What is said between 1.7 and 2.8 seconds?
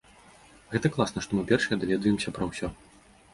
даведваемся пра ўсё.